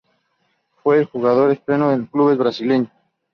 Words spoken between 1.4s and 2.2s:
estreno en